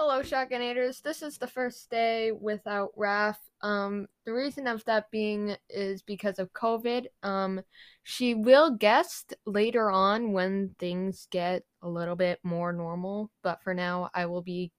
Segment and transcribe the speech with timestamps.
[0.00, 1.02] Hello, Shakinators.
[1.02, 3.36] This is the first day without Raf.
[3.62, 7.06] Um, the reason of that being is because of COVID.
[7.24, 7.62] Um,
[8.04, 13.74] she will guest later on when things get a little bit more normal, but for
[13.74, 14.70] now, I will be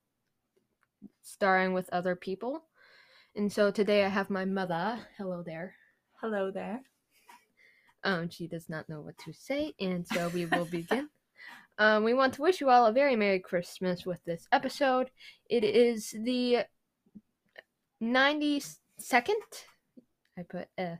[1.21, 2.63] starring with other people.
[3.35, 4.99] And so today I have my mother.
[5.17, 5.75] Hello there.
[6.21, 6.79] Hello there.
[8.05, 11.09] Um, she does not know what to say, and so we will begin.
[11.79, 15.09] Um, we want to wish you all a very Merry Christmas with this episode.
[15.49, 16.65] It is the
[18.03, 19.31] 92nd,
[20.37, 20.99] I put F,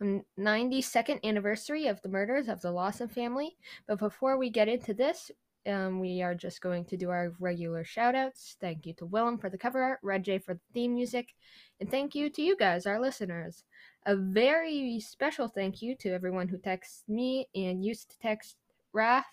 [0.00, 3.54] um, 92nd anniversary of the murders of the Lawson family.
[3.86, 5.30] But before we get into this,
[5.66, 8.56] um, we are just going to do our regular shout outs.
[8.62, 11.34] Thank you to Willem for the cover art, Red J for the theme music,
[11.80, 13.64] and thank you to you guys, our listeners.
[14.06, 18.56] A very special thank you to everyone who texts me and used to text
[18.94, 19.26] Raf,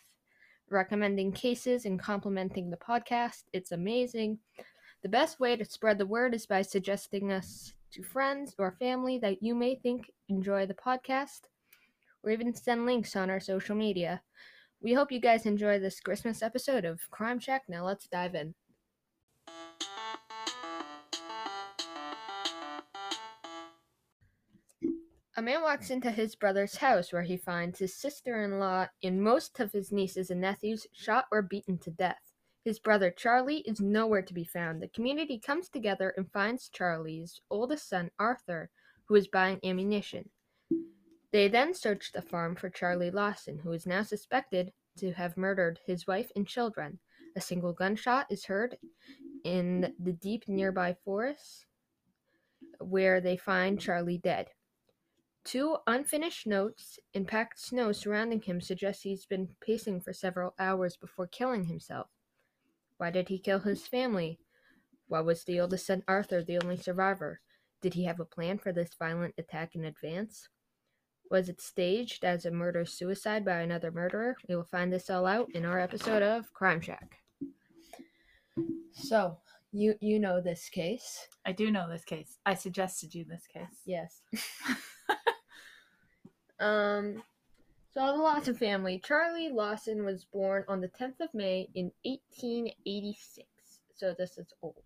[0.71, 3.43] recommending cases and complimenting the podcast.
[3.53, 4.39] It's amazing.
[5.03, 9.19] The best way to spread the word is by suggesting us to friends or family
[9.19, 11.41] that you may think enjoy the podcast,
[12.23, 14.21] or even send links on our social media.
[14.81, 17.63] We hope you guys enjoy this Christmas episode of Crime Shack.
[17.67, 18.53] Now let's dive in.
[25.37, 29.23] A man walks into his brother's house where he finds his sister in law and
[29.23, 32.33] most of his nieces and nephews shot or beaten to death.
[32.65, 34.81] His brother Charlie is nowhere to be found.
[34.81, 38.69] The community comes together and finds Charlie's oldest son, Arthur,
[39.05, 40.29] who is buying ammunition.
[41.31, 45.79] They then search the farm for Charlie Lawson, who is now suspected to have murdered
[45.85, 46.99] his wife and children.
[47.37, 48.75] A single gunshot is heard
[49.45, 51.65] in the deep nearby forest
[52.79, 54.49] where they find Charlie dead.
[55.43, 60.97] Two unfinished notes in packed snow surrounding him suggest he's been pacing for several hours
[60.97, 62.07] before killing himself.
[62.97, 64.39] Why did he kill his family?
[65.07, 67.41] Why was the oldest son Arthur the only survivor?
[67.81, 70.47] Did he have a plan for this violent attack in advance?
[71.31, 74.35] Was it staged as a murder suicide by another murderer?
[74.47, 77.15] We will find this all out in our episode of Crime Shack.
[78.93, 79.37] So,
[79.71, 81.27] you you know this case.
[81.45, 82.37] I do know this case.
[82.45, 83.81] I suggested you this case.
[83.85, 84.21] Yes.
[86.61, 87.21] um
[87.93, 89.01] so the Lawson family.
[89.03, 93.47] Charlie Lawson was born on the 10th of May in 1886.
[93.95, 94.81] So this is old.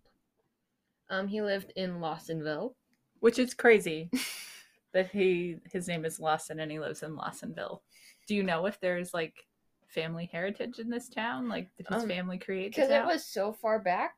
[1.08, 2.74] Um he lived in Lawsonville.
[3.20, 4.10] Which is crazy
[4.92, 7.80] that he his name is Lawson and he lives in Lawsonville.
[8.26, 9.46] Do you know if there's like
[9.86, 11.48] family heritage in this town?
[11.48, 14.16] Like did his Um, family create Because it was so far back,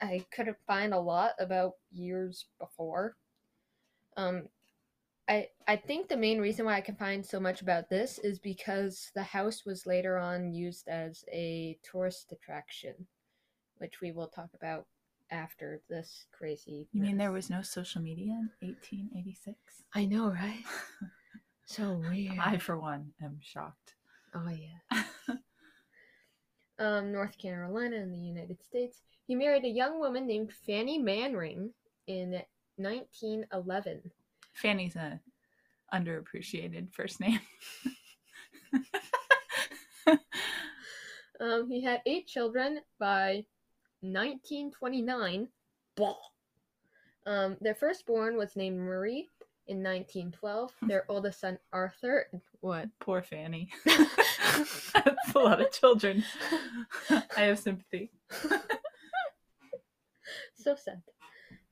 [0.00, 3.16] I couldn't find a lot about years before.
[4.16, 4.48] Um,
[5.30, 8.40] I I think the main reason why I can find so much about this is
[8.40, 13.06] because the house was later on used as a tourist attraction,
[13.78, 14.86] which we will talk about
[15.30, 16.88] after this crazy.
[16.92, 17.24] You mean mess.
[17.24, 19.56] there was no social media in 1886?
[19.94, 20.64] I know, right?
[21.70, 22.36] So weird.
[22.40, 23.94] I, for one, am shocked.
[24.34, 25.04] Oh yeah.
[26.80, 29.02] um, North Carolina in the United States.
[29.28, 31.70] He married a young woman named Fanny Manring
[32.08, 32.42] in
[32.74, 34.10] 1911.
[34.52, 35.20] Fanny's a
[35.92, 37.40] underappreciated first name.
[41.40, 43.46] Um, he had eight children by
[44.02, 45.48] 1929.
[45.96, 46.14] Blah.
[47.26, 49.28] Um, their firstborn was named Marie
[49.66, 50.72] in 1912.
[50.82, 52.26] Their oldest son Arthur.
[52.60, 52.88] What?
[53.00, 53.70] Poor Fanny.
[53.84, 56.24] That's a lot of children.
[57.08, 58.10] I have sympathy.
[60.54, 61.02] so sad.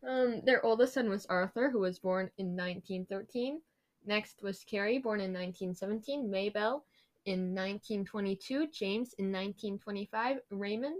[0.06, 3.60] Um, their oldest son was Arthur, who was born in 1913.
[4.06, 6.30] Next was Carrie, born in 1917.
[6.30, 6.84] Maybelle
[7.24, 8.68] in 1922.
[8.68, 10.38] James in 1925.
[10.50, 10.96] Raymond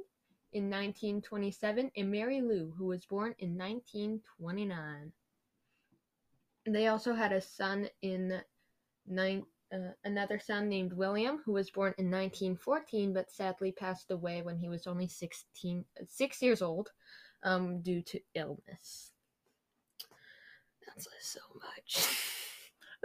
[0.52, 1.90] in 1927.
[1.96, 5.12] And Mary Lou, who was born in 1929.
[6.66, 8.40] They also had a son in.
[9.70, 14.56] Uh, another son named William, who was born in 1914, but sadly passed away when
[14.56, 16.90] he was only 16, six years old
[17.42, 19.12] um, due to illness.
[20.86, 22.08] That's so much.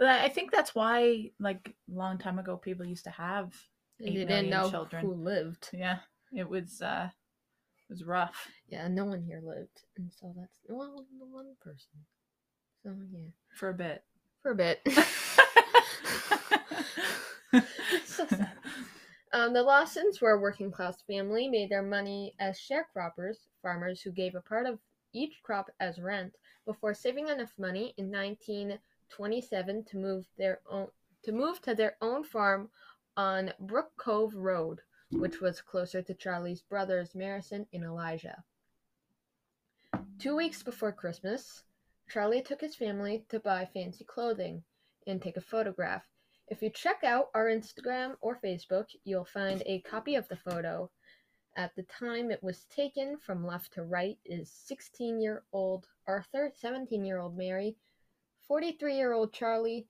[0.00, 3.54] I think that's why, like, a long time ago, people used to have.
[4.00, 5.06] They didn't know children.
[5.06, 5.68] who lived.
[5.72, 5.98] Yeah,
[6.36, 6.82] it was.
[6.82, 7.10] uh
[7.88, 8.48] It was rough.
[8.68, 11.92] Yeah, no one here lived, and so that's well, the one person.
[12.82, 14.02] So yeah, for a bit.
[14.42, 14.80] for a bit.
[18.04, 18.50] so sad.
[19.34, 24.12] Um, the Lawsons were a working class family, made their money as sharecroppers, farmers who
[24.12, 24.78] gave a part of
[25.12, 30.86] each crop as rent before saving enough money in 1927 to move their own
[31.24, 32.70] to move to their own farm
[33.16, 38.44] on Brook Cove Road, which was closer to Charlie's brothers Marison and Elijah.
[40.20, 41.64] Two weeks before Christmas,
[42.08, 44.62] Charlie took his family to buy fancy clothing
[45.08, 46.04] and take a photograph.
[46.48, 50.90] If you check out our Instagram or Facebook, you'll find a copy of the photo.
[51.56, 56.52] At the time it was taken, from left to right, is 16 year old Arthur,
[56.54, 57.76] 17 year old Mary,
[58.46, 59.86] 43 year old Charlie,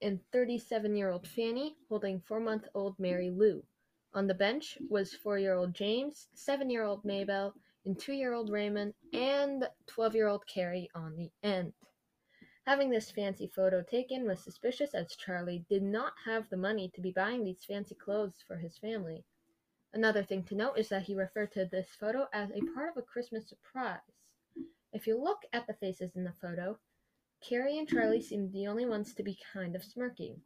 [0.00, 3.64] and 37 year old Fanny holding 4 month old Mary Lou.
[4.14, 7.52] On the bench was 4 year old James, 7 year old Maybelle,
[7.84, 11.72] and 2 year old Raymond, and 12 year old Carrie on the end.
[12.66, 17.00] Having this fancy photo taken was suspicious as Charlie did not have the money to
[17.00, 19.24] be buying these fancy clothes for his family.
[19.94, 22.96] Another thing to note is that he referred to this photo as a part of
[22.96, 24.00] a Christmas surprise.
[24.92, 26.76] If you look at the faces in the photo,
[27.40, 30.40] Carrie and Charlie seem the only ones to be kind of smirking.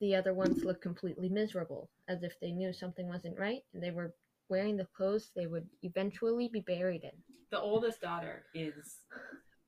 [0.00, 3.92] The other ones look completely miserable, as if they knew something wasn't right and they
[3.92, 4.12] were
[4.48, 7.12] wearing the clothes they would eventually be buried in.
[7.52, 8.98] The oldest daughter is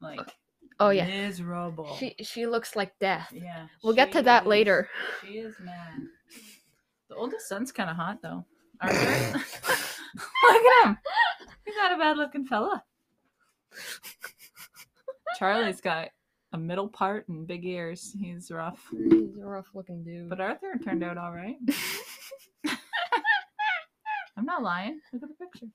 [0.01, 0.35] like
[0.79, 1.07] Oh yeah.
[1.07, 1.97] miserable.
[1.97, 3.33] She she looks like death.
[3.35, 3.67] yeah.
[3.83, 4.89] We'll get to that is- later.
[5.23, 6.03] She is mad.
[7.09, 8.45] The oldest son's kind of hot though.
[8.81, 9.39] Arthur.
[10.43, 10.99] Look at him.
[11.65, 12.83] He's not a bad looking fella.
[15.39, 16.09] Charlie's got
[16.53, 18.15] a middle part and big ears.
[18.19, 18.83] He's rough.
[18.91, 20.29] He's a rough looking dude.
[20.29, 21.57] But Arthur turned out all right.
[24.37, 25.01] I'm not lying.
[25.13, 25.67] Look at the picture.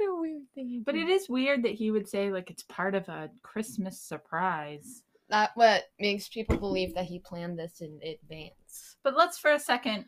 [0.00, 0.82] That's such a weird thing.
[0.84, 5.02] But it is weird that he would say like it's part of a Christmas surprise.
[5.28, 8.96] that what makes people believe that he planned this in advance.
[9.02, 10.06] But let's for a second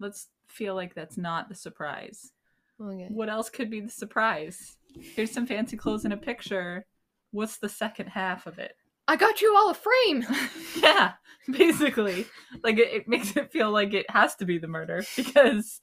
[0.00, 2.32] let's feel like that's not the surprise.
[2.80, 3.08] Okay.
[3.08, 4.76] What else could be the surprise?
[4.98, 6.86] Here's some fancy clothes in a picture.
[7.32, 8.76] What's the second half of it?
[9.06, 10.24] I got you all a frame.
[10.82, 11.12] yeah,
[11.50, 12.26] basically.
[12.62, 15.80] Like it, it makes it feel like it has to be the murder because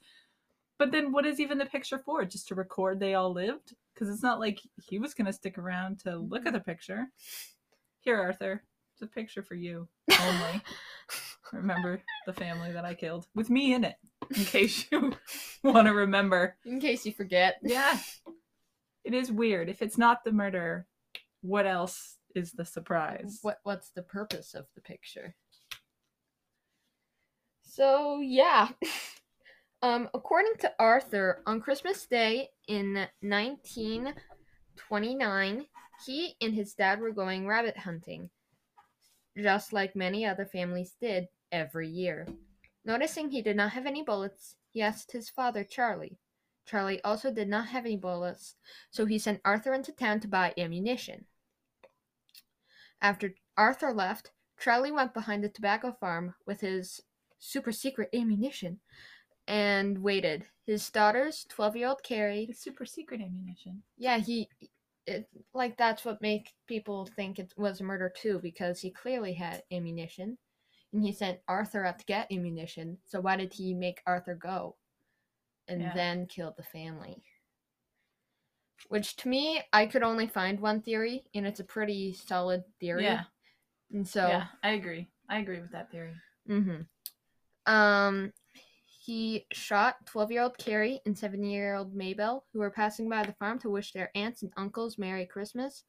[0.77, 2.25] but then what is even the picture for?
[2.25, 3.73] Just to record they all lived?
[3.93, 7.07] Because it's not like he was gonna stick around to look at the picture.
[7.99, 8.63] Here, Arthur,
[8.93, 9.87] it's a picture for you
[10.21, 10.61] only.
[11.53, 13.95] remember the family that I killed with me in it,
[14.35, 15.13] in case you
[15.63, 16.55] want to remember.
[16.65, 17.57] In case you forget.
[17.63, 17.97] Yeah.
[19.03, 19.69] It is weird.
[19.69, 20.87] If it's not the murder,
[21.41, 23.39] what else is the surprise?
[23.41, 25.35] What what's the purpose of the picture?
[27.61, 28.69] So yeah.
[29.81, 35.65] Um, according to Arthur, on Christmas Day in 1929,
[36.05, 38.29] he and his dad were going rabbit hunting,
[39.37, 42.27] just like many other families did every year.
[42.83, 46.17] Noticing he did not have any bullets, he asked his father, Charlie.
[46.65, 48.55] Charlie also did not have any bullets,
[48.89, 51.25] so he sent Arthur into town to buy ammunition.
[53.01, 57.01] After Arthur left, Charlie went behind the tobacco farm with his
[57.37, 58.79] super secret ammunition
[59.47, 60.45] and waited.
[60.65, 63.83] His daughters, 12 year old Carrie, It's super secret ammunition.
[63.97, 64.49] yeah, he,
[65.05, 69.33] it, like, that's what make people think it was a murder too, because he clearly
[69.33, 70.37] had ammunition.
[70.93, 74.75] And he sent Arthur out to get ammunition, so why did he make Arthur go?
[75.67, 75.93] And Yeah.
[75.93, 77.21] then kill the family.
[78.89, 83.03] Which to me, I could only find one theory, and it's a pretty solid theory.
[83.03, 83.23] Yeah.
[83.91, 85.07] And so, yeah, I agree.
[85.29, 86.13] I agree with that theory.
[86.47, 86.81] hmm
[87.65, 88.31] Um,
[89.05, 93.23] he shot 12 year old Carrie and 7 year old Maybelle, who were passing by
[93.23, 95.83] the farm to wish their aunts and uncles Merry Christmas.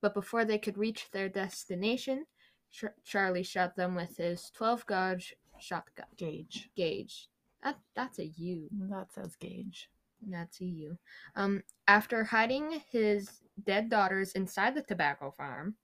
[0.00, 2.26] But before they could reach their destination,
[2.70, 6.70] Char- Charlie shot them with his 12 gauge shotgun Gauge.
[6.76, 7.28] gauge.
[7.62, 8.68] That, that's a U.
[8.88, 9.90] That says gauge.
[10.26, 10.96] That's a U.
[11.34, 15.74] Um, after hiding his dead daughters inside the tobacco farm,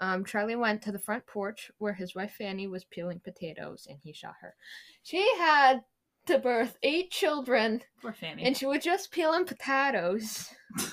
[0.00, 3.98] um, Charlie went to the front porch where his wife Fanny was peeling potatoes and
[4.02, 4.54] he shot her.
[5.02, 5.82] She had
[6.28, 8.44] to birth eight children Poor Fanny.
[8.44, 10.50] and she was just peeling potatoes.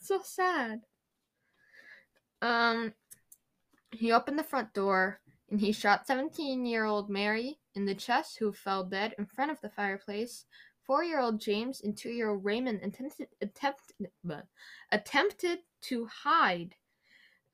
[0.00, 0.80] so sad.
[2.40, 2.94] Um,
[3.92, 8.38] he opened the front door and he shot 17 year old Mary in the chest,
[8.38, 10.46] who fell dead in front of the fireplace.
[10.84, 13.92] Four year old James and two year old Raymond attempted, attempt,
[14.24, 14.42] bleh,
[14.92, 16.74] attempted to hide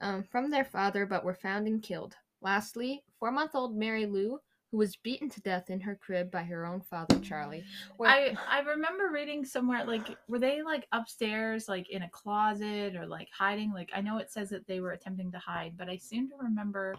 [0.01, 2.15] um, from their father but were found and killed.
[2.41, 4.39] Lastly, four month old Mary Lou,
[4.73, 7.63] who was beaten to death in her crib by her own father, Charlie.
[7.99, 12.97] Where- I I remember reading somewhere like were they like upstairs like in a closet
[12.97, 15.89] or like hiding like I know it says that they were attempting to hide but
[15.91, 16.97] I seem to remember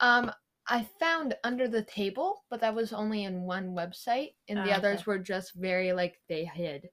[0.00, 0.32] Um,
[0.68, 4.76] I found under the table, but that was only in one website, and the Ah,
[4.76, 5.04] others okay.
[5.06, 6.88] were just very like they hid.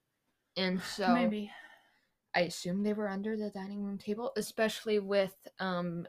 [0.58, 1.52] And so maybe
[2.36, 6.08] I assume they were under the dining room table, especially with um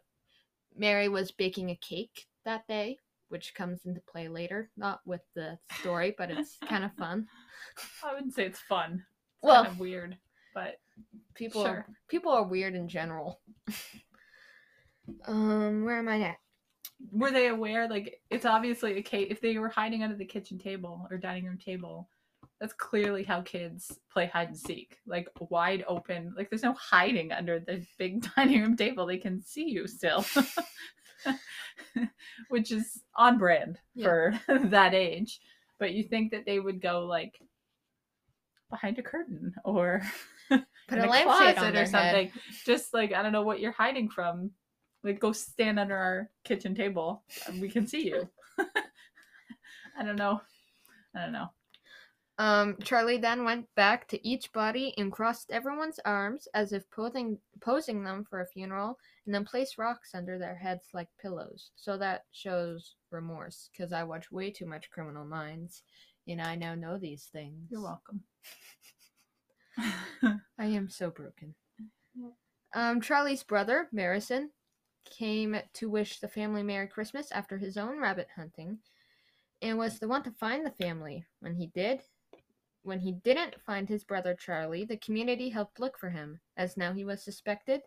[0.76, 2.98] Mary was baking a cake that day,
[3.30, 7.26] which comes into play later, not with the story, but it's kind of fun.
[8.04, 9.04] I wouldn't say it's fun
[9.42, 10.16] Well- kind of weird,
[10.54, 10.76] but
[11.34, 11.70] People Sure.
[11.70, 13.40] are, people are weird in general.
[15.26, 16.36] um, where am I at?
[17.10, 17.88] were they aware?
[17.88, 19.28] Like, it's obviously a case.
[19.30, 22.10] If they were hiding under the kitchen table or dining room table,
[22.60, 24.98] that's clearly how kids play hide and seek.
[25.06, 26.34] Like wide open.
[26.36, 29.06] Like there's no hiding under the big dining room table.
[29.06, 30.26] They can see you still,
[32.48, 34.04] which is on brand Yeah.
[34.04, 35.40] for that age.
[35.78, 37.38] But you think that they would go like
[38.70, 40.02] behind a curtain or
[40.50, 42.28] Put a a lampshade or something.
[42.28, 42.32] head.
[42.66, 44.50] Just like I don't know what you're hiding from.
[45.02, 47.22] Like go stand under our kitchen table.
[47.46, 48.28] and We can see you.
[49.98, 50.40] I don't know.
[51.16, 51.48] I don't know.
[52.40, 57.38] Um, Charlie then went back to each body and crossed everyone's arms as if posing
[57.60, 61.70] posing them for a funeral, and then placed rocks under their heads like pillows.
[61.76, 65.82] So that shows remorse, because I watch way too much Criminal Minds,
[66.26, 67.68] and I now know these things.
[67.70, 68.22] You're welcome.
[70.58, 71.54] I am so broken.
[72.72, 74.50] Um, Charlie's brother, Marison,
[75.04, 78.78] came to wish the family Merry Christmas after his own rabbit hunting
[79.60, 81.26] and was the one to find the family.
[81.40, 82.00] When he did,
[82.82, 86.92] when he didn't find his brother Charlie, the community helped look for him, as now
[86.92, 87.82] he was suspected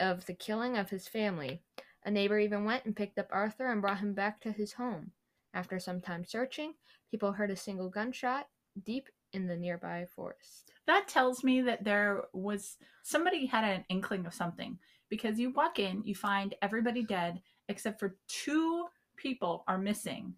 [0.00, 1.62] of the killing of his family.
[2.04, 5.10] A neighbor even went and picked up Arthur and brought him back to his home.
[5.54, 6.74] After some time searching,
[7.10, 8.46] people heard a single gunshot
[8.84, 10.70] deep in the nearby forest.
[10.86, 15.78] that tells me that there was somebody had an inkling of something because you walk
[15.78, 18.86] in, you find everybody dead except for two
[19.16, 20.34] people are missing,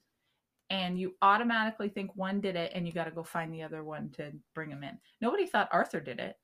[0.71, 3.83] and you automatically think one did it, and you got to go find the other
[3.85, 4.99] one to bring him in.
[5.21, 6.37] Nobody thought Arthur did it.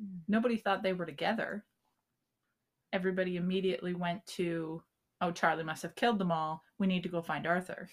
[0.00, 0.18] Mm.
[0.28, 1.64] Nobody thought they were together.
[2.92, 4.82] Everybody immediately went to,
[5.20, 6.62] oh, Charlie must have killed them all.
[6.78, 7.88] We need to go find Arthur.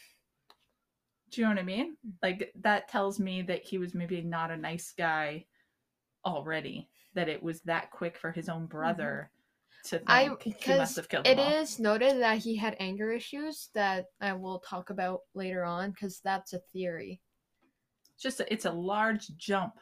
[1.32, 1.96] Do you know what I mean?
[2.06, 2.12] Mm.
[2.22, 5.46] Like that tells me that he was maybe not a nice guy
[6.26, 6.90] already.
[7.16, 8.78] That it was that quick for his own mm-hmm.
[8.78, 9.32] brother
[9.86, 11.54] to think I he must because have killed it them all.
[11.62, 16.20] is noted that he had anger issues that I will talk about later on because
[16.24, 17.20] that's a theory.
[18.14, 19.74] It's just a, it's a large jump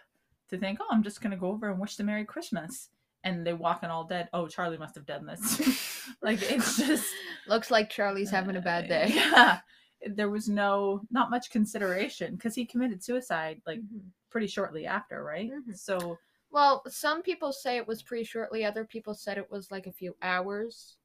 [0.50, 2.90] to think, oh, I'm just gonna go over and wish them Merry Christmas,
[3.24, 4.30] and they walk in all dead.
[4.34, 6.08] Oh, Charlie must have done this.
[6.22, 7.06] like it's just
[7.48, 9.12] Looks like Charlie's having a bad day.
[9.14, 9.60] Yeah,
[10.16, 14.02] there was no not much consideration because he committed suicide like Mhm.
[14.30, 15.52] pretty shortly after, right?
[15.52, 15.78] Mhm.
[15.78, 16.18] So
[16.52, 18.66] Well, some people say it was pretty shortly.
[18.66, 20.98] Other people said it was like a few hours,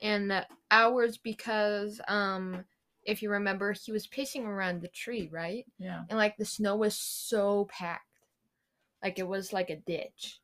[0.00, 2.64] and uh, hours because um,
[3.04, 5.64] if you remember, he was pacing around the tree, right?
[5.78, 8.06] yeah, and like the snow was so packed
[9.02, 10.40] like it was like a ditch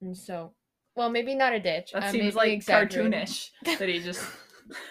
[0.00, 0.52] and so
[0.96, 4.24] well maybe not a ditch that I seems like cartoonish that he just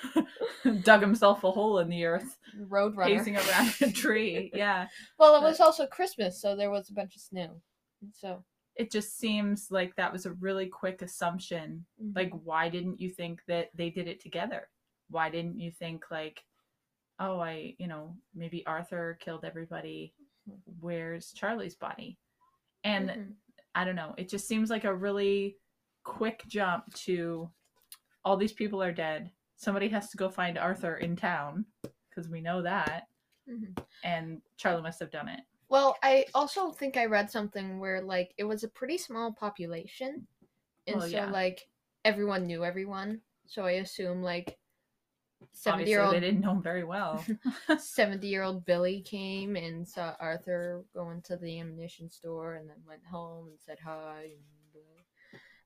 [0.83, 2.37] dug himself a hole in the earth,
[2.67, 4.51] road runner pacing around a tree.
[4.55, 4.87] Yeah,
[5.17, 7.61] well it was also christmas so there was a bunch of snow
[8.01, 8.43] and so
[8.79, 11.85] it just seems like that was a really quick assumption.
[12.01, 12.15] Mhm.
[12.15, 14.69] like why didn't you think that they did it together?
[15.09, 16.43] Why didn't you think like
[17.19, 20.13] oh i you know maybe arthur killed everybody.
[20.79, 22.17] Where's charlie's body?
[22.85, 23.33] And Mhm.
[23.75, 24.15] i don't know.
[24.17, 25.57] It just seems like a really
[26.03, 27.51] quick jump to
[28.23, 29.31] all these people are dead.
[29.57, 31.65] Somebody has to go find arthur in town
[32.09, 33.07] because we know that.
[33.47, 33.83] Mhm.
[34.03, 38.33] and charlie must have done it well i also think i read something where like
[38.37, 40.27] it was a pretty small population
[40.87, 41.31] and Well, so yeah.
[41.31, 41.67] like
[42.05, 44.57] everyone knew everyone so i assume like
[45.53, 47.23] 70 year old they didn't know him very well
[47.77, 52.75] 70 year old Billy came and saw Arthur going to the ammunition store and then
[52.85, 54.23] went home and said hi.
[54.23, 54.43] And.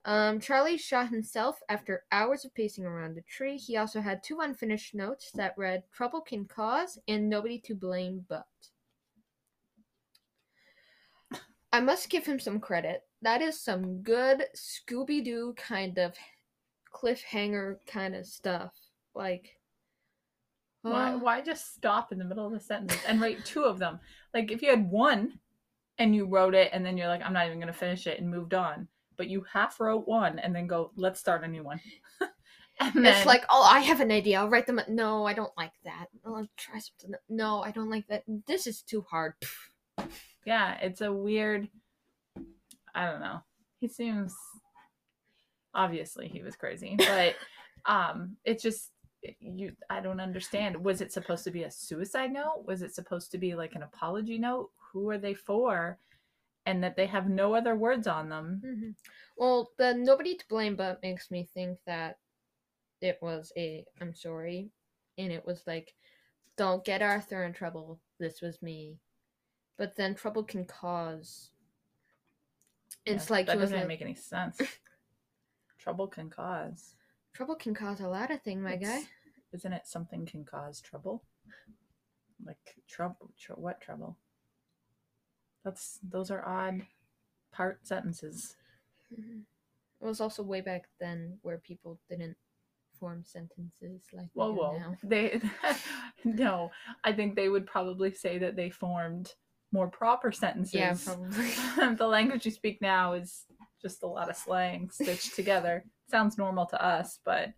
[0.06, 3.58] Um, Charlie shot himself after hours of pacing around the tree.
[3.58, 8.26] He also had two unfinished notes that read, Trouble can cause and nobody to blame
[8.28, 8.46] but.
[11.74, 13.02] I must give him some credit.
[13.24, 16.14] That is some good Scooby Doo kind of
[16.94, 18.74] cliffhanger kind of stuff.
[19.16, 19.58] Like,
[20.84, 21.18] Why oh.
[21.18, 24.00] why just stop in the middle of the sentence and write two of them?
[24.36, 25.40] Like if you had one
[25.98, 28.30] and you wrote it and then you're like, I'm not even gonna finish it and
[28.30, 28.88] moved on.
[29.18, 31.82] But you half wrote one and then go, let's start a new one.
[32.80, 34.40] and then It's like, oh, I have an idea.
[34.40, 34.82] I'll write them.
[34.88, 36.08] No, I don't like that.
[36.24, 37.16] I'll try something.
[37.30, 38.24] No, I don't like that.
[38.46, 39.34] This is too hard.
[40.46, 41.70] yeah, it's a weird
[42.96, 43.42] I don't know.
[43.80, 44.36] He seems
[45.74, 47.36] obviously he was crazy, but
[47.86, 48.92] um it just
[49.40, 50.84] you I don't understand.
[50.84, 52.64] Was it supposed to be a suicide note?
[52.66, 54.72] Was it supposed to be like an apology note?
[54.92, 55.98] Who are they for?
[56.66, 58.62] And that they have no other words on them.
[58.64, 58.90] hmm
[59.38, 62.18] Well, the nobody to blame but makes me think that
[63.02, 64.72] it was a I'm sorry,
[65.18, 65.94] and it was like,
[66.58, 68.00] don't get Arthur in trouble.
[68.20, 68.98] This was me.
[69.78, 71.50] But then trouble can cause.
[73.06, 74.62] It's Yeah, like that doesn't make any sense.
[75.80, 76.96] trouble can cause.
[77.34, 79.02] trouble can cause a lot of things, my guy.
[79.52, 81.24] Isn't it something can cause trouble?
[82.46, 84.18] Like trouble, tr- what trouble?
[85.64, 86.86] That's those are odd
[87.52, 88.56] part sentences.
[89.14, 89.44] Mhm.
[90.02, 92.36] It was also way back then where people didn't
[93.00, 94.78] form sentences like Whoa, whoa.
[94.78, 94.98] now.
[95.04, 95.42] They
[96.24, 96.72] no,
[97.04, 99.34] I think they would probably say that they formed
[99.74, 100.74] more proper sentences.
[100.76, 101.96] Yeah, probably.
[101.98, 103.44] the language you speak now is
[103.82, 105.84] just a lot of slang stitched together.
[106.10, 107.50] Sounds normal to us, but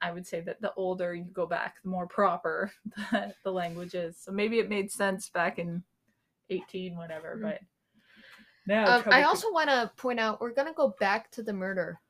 [0.00, 2.70] I would say that the older you go back, the more proper
[3.10, 4.16] the, the language is.
[4.20, 5.82] So maybe it made sense back in
[6.50, 7.42] 18, whatever, Mhm.
[7.42, 7.60] but
[8.66, 11.52] now Um, I could- also want to point out we're gonna go back to the
[11.52, 12.00] murder.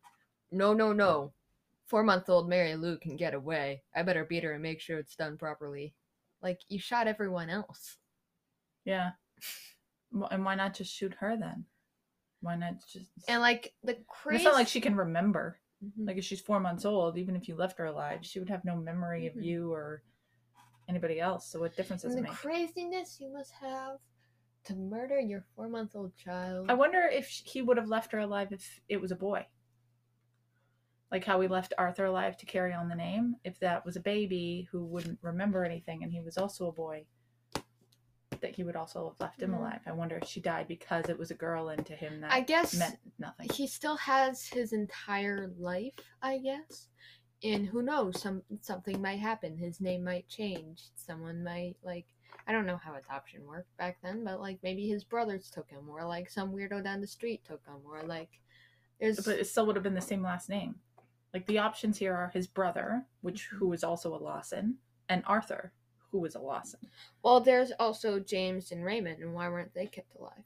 [0.50, 1.32] No, no, no.
[1.86, 3.82] Four-month-old Mary Lou can get away.
[3.94, 5.94] I better beat her and make sure it's done properly.
[6.42, 7.98] Like you shot everyone else.
[8.84, 9.10] Yeah.
[10.30, 11.64] And why not just shoot her then?
[12.40, 13.10] Why not just?
[13.28, 14.36] And like the crazy.
[14.36, 15.58] it's not like she can remember.
[15.84, 16.06] Mhm.
[16.06, 18.64] Like if she's four months old, even if you left her alive, she would have
[18.64, 19.44] no memory of Mhm.
[19.44, 20.02] you or
[20.88, 21.48] anybody else.
[21.48, 22.38] So what difference does and it the make?
[22.38, 23.98] craziness you must have
[24.64, 26.70] to murder your four-month-old child.
[26.70, 29.46] I wonder if he would have left her alive if it was a boy.
[31.10, 33.36] Like how we left Arthur alive to carry on the name.
[33.44, 37.06] If that was a baby who wouldn't remember anything and he was also a boy,
[38.44, 39.58] that he would also have left him Mhm.
[39.58, 39.80] alive.
[39.86, 42.40] I wonder if she died because it was a girl and to him that I
[42.40, 43.48] guess meant nothing.
[43.52, 46.88] he still has his entire life, I guess.
[47.42, 49.56] And who knows, some something might happen.
[49.56, 50.90] His name might change.
[50.94, 52.06] Someone might like
[52.46, 55.88] I don't know how adoption worked back then, but like maybe his brothers took him,
[55.88, 58.40] or like some weirdo down the street took him, or like
[59.00, 60.80] there's But it still would have been the same last name.
[61.32, 63.56] Like the options here are his brother, which Mm-hmm.
[63.58, 65.72] who is also a Lawson, and Arthur,
[66.14, 66.78] who is a Lawson.
[67.24, 70.44] well, there's also James and Raymond, and why weren't they kept alive?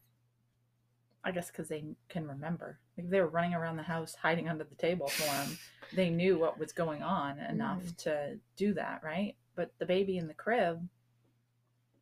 [1.22, 2.78] I guess because they can remember.
[2.96, 5.58] Like they were running around the house hiding under the table for him.
[5.94, 7.96] They knew what was going on enough Mhm.
[7.98, 9.36] to do that, right?
[9.56, 10.88] But the baby in the crib,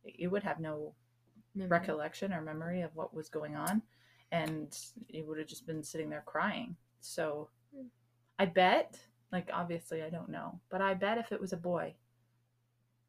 [0.05, 0.95] it would have no
[1.55, 3.81] recollection or memory of what was going on,
[4.31, 4.77] and
[5.09, 6.77] it would have just been sitting there crying.
[7.01, 7.87] So, Hmm.
[8.39, 8.97] I bet,
[9.33, 11.95] like obviously I don't know, but I bet if it was a boy,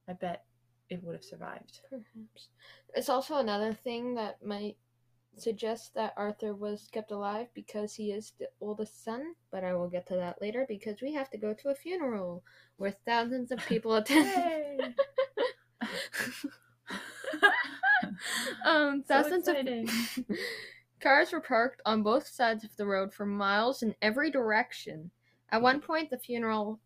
[0.09, 0.47] I bet
[0.91, 1.81] it would have survived.
[1.89, 2.49] Perhaps.
[2.95, 4.77] It's also another thing that might
[5.37, 9.89] suggest that Arthur was kept alive because he is the oldest son, but I will
[9.89, 12.43] get to that later because we have to go to a funeral
[12.77, 14.95] where thousands of people attend.
[18.65, 19.57] um, So thousands of
[21.01, 25.11] cars were parked on both sides of the road for miles in every direction.
[25.51, 26.81] At one point, the funeral,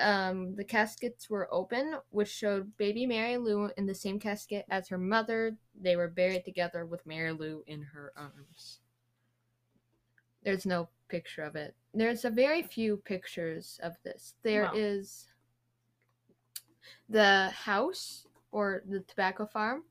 [0.00, 4.88] um, the caskets were open, which showed baby Mary Lou in the same casket as
[4.88, 5.56] her mother.
[5.80, 8.80] They were buried together with Mary Lou in her arms.
[10.42, 11.74] There's no picture of it.
[11.92, 14.34] There's a very few pictures of this.
[14.42, 15.26] There is
[17.08, 19.84] the house or the tobacco farm,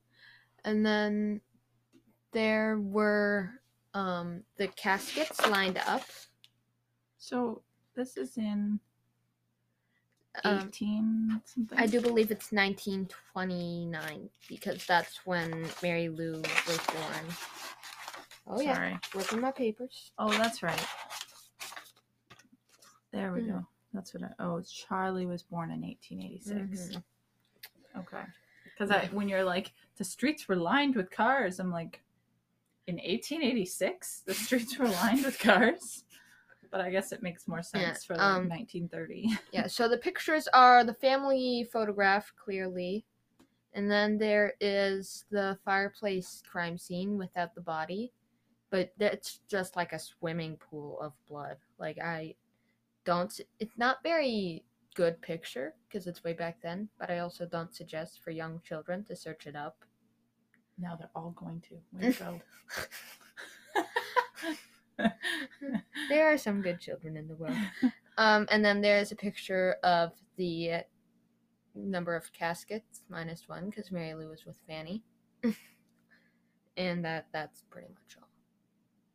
[0.65, 1.41] and then
[2.32, 3.52] there were
[3.93, 6.04] um, the caskets lined up.
[7.17, 7.62] So
[7.95, 8.80] this is in
[10.43, 11.77] Um, eighteen something.
[11.77, 17.25] I do believe it's 1929 because that's when Mary Lou was born.
[18.47, 18.99] Oh yeah, Sorry.
[19.03, 20.11] flipping my papers.
[20.17, 20.85] Oh, that's right.
[23.11, 23.47] There we Mhm.
[23.47, 23.67] go.
[23.93, 24.33] That's what I.
[24.39, 26.95] Oh, Charlie was born in 1886.
[26.95, 27.03] Mhm.
[27.97, 28.23] Okay.
[28.65, 32.01] Because I, when you're like, the streets were lined with cars, I'm like,
[32.87, 36.03] in 1886, the streets were lined with cars.
[36.71, 39.29] But I guess it makes more sense Yeah, for like um, 1930.
[39.51, 43.05] Yeah, so the pictures are the family photograph clearly,
[43.73, 48.12] and then there is the fireplace crime scene without the body,
[48.69, 51.58] but that's just like a swimming pool of blood.
[51.79, 52.36] Like I
[53.05, 57.73] don't, it's not very good picture because it's way back then, but I also don't
[57.73, 59.77] suggest for young children to search it up.
[60.77, 62.19] now they're all going to.
[62.19, 62.41] Go.
[66.09, 67.55] There are some good children in the world.
[68.17, 70.83] Um, and then there's a picture of the
[71.75, 75.03] number of caskets minus one because Mary Lou was with Fanny,
[76.77, 78.27] and that that's pretty much all.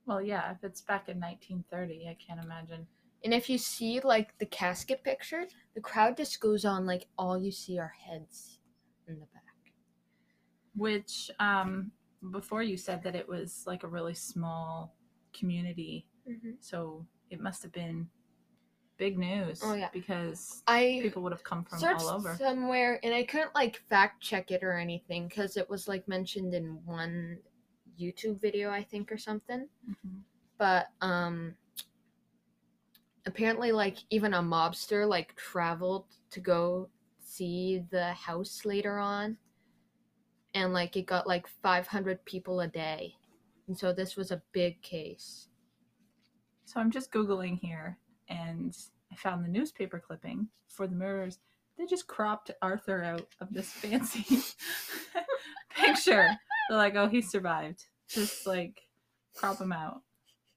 [0.06, 2.86] well, yeah, if it's back in 1930, I can't imagine.
[3.24, 7.38] And if you see like the casket picture, the crowd just goes on like all
[7.38, 8.58] you see are heads
[9.08, 9.42] in the back.
[10.76, 11.90] Which, um,
[12.30, 14.94] before you said that it was like a really small
[15.34, 16.06] community,
[16.60, 18.08] so it must have been
[18.96, 19.60] big news.
[19.62, 19.88] Oh, yeah.
[19.92, 22.36] because I people would have come from all over.
[22.38, 26.54] somewhere and I couldn't like fact check it or anything because it was like mentioned
[26.54, 27.38] in one
[28.00, 29.68] YouTube video, I think, or something.
[29.88, 30.20] Mhm.
[30.58, 31.56] But um
[33.26, 39.36] apparently like even a mobster like traveled to go see the house later on
[40.54, 43.16] and like it got like 500 people a day.
[43.66, 45.48] And so this was a big case.
[46.64, 47.98] So I'm just Googling here
[48.28, 48.76] and
[49.12, 51.38] I found the newspaper clipping for the murders.
[51.78, 54.24] They just cropped Arthur out of this fancy
[55.76, 56.30] picture.
[56.68, 57.84] They're like, oh, he survived.
[58.08, 58.80] Just like
[59.34, 60.00] crop him out.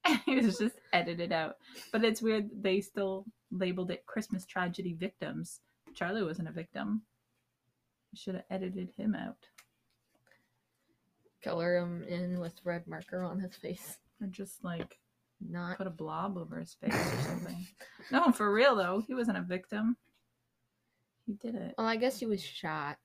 [0.04, 1.56] And he was just edited out.
[1.92, 5.60] But it's weird they still labeled it Christmas tragedy victims.
[5.94, 7.02] Charlie wasn't a victim.
[8.14, 9.36] Should have edited him out.
[11.42, 13.98] Color him in with red marker on his face.
[14.20, 14.98] Or just like
[15.40, 17.66] Not put a blob over his face or something.
[18.10, 19.96] no, for real though, he wasn't a victim.
[21.26, 21.74] He did it.
[21.78, 22.96] well, I guess he was shot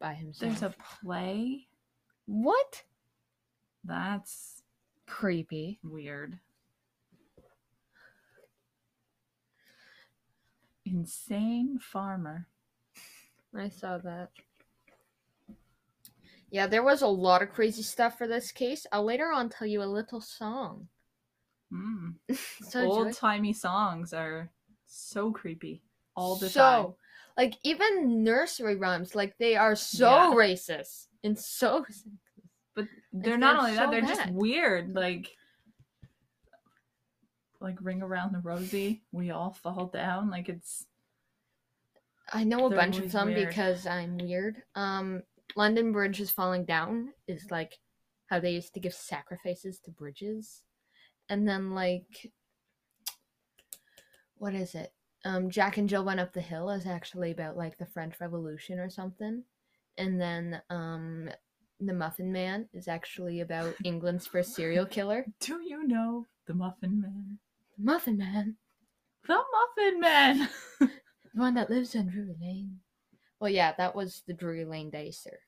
[0.00, 0.60] by himself.
[0.60, 1.66] There's a play.
[2.26, 2.82] what?
[3.84, 4.62] That's
[5.06, 5.78] Creepy.
[5.82, 6.38] weird.
[10.84, 12.46] Insane farmer.
[13.54, 14.30] I saw that.
[16.50, 18.86] Yeah, there was a lot of crazy stuff for this case.
[18.90, 20.88] I'll later on tell you a little song.
[21.72, 22.14] Mm.
[22.70, 24.50] So Old timey songs are
[24.86, 25.82] so creepy
[26.16, 26.94] all the so, time.
[27.36, 30.34] like even nursery rhymes, like they are so Yeah.
[30.34, 31.84] racist and so.
[32.74, 34.94] But they're not they're only that, they're just weird.
[34.94, 35.34] Like,
[37.60, 40.30] like ring around the rosy, we all fall down.
[40.30, 40.86] Like it's
[42.32, 43.48] I know a bunch of them weird.
[43.48, 44.62] because I'm weird.
[44.76, 45.22] Um,
[45.58, 47.80] London Bridge is falling down is like
[48.26, 50.62] how they used to give sacrifices to bridges,
[51.28, 52.30] and then like,
[54.36, 54.92] what is it?
[55.24, 58.78] Um, Jack and Jill went up the hill is actually about like the French Revolution
[58.78, 59.42] or something,
[59.96, 61.28] and then um,
[61.80, 65.26] the Muffin Man is actually about England's first serial killer.
[65.40, 67.40] Do you know the Muffin Man?
[67.76, 68.54] The Muffin Man,
[69.26, 69.42] The
[69.76, 70.48] Muffin Man.
[70.78, 70.90] the
[71.34, 72.78] one that lives on Drury Lane.
[73.40, 75.40] Well, yeah, that was the Drury Lane Dicer.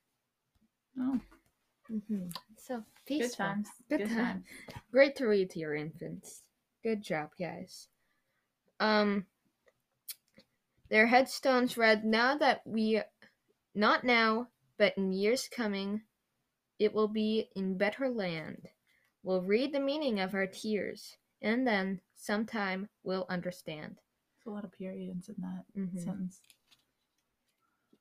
[0.99, 1.21] Oh,
[1.89, 2.27] hmm
[2.57, 3.47] So good peaceful.
[3.47, 3.69] times.
[3.89, 4.19] Good Good, times.
[4.19, 4.45] times.
[4.93, 6.43] Great to read to your infants.
[6.83, 7.89] Good job, guys.
[8.79, 9.27] Um,
[10.89, 13.03] their headstones read, "Now that we,
[13.75, 14.49] not now,
[14.79, 16.03] but in years coming,
[16.79, 18.69] it will be in better land.
[19.23, 24.65] We'll read the meaning of our tears, and then sometime we'll understand." There's a lot
[24.65, 25.99] of periods in that Mhm.
[26.03, 26.41] sentence.